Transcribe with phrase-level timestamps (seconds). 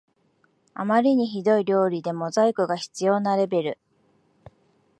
[0.73, 3.79] あまりにひどい料理でモザイクが必要なレベル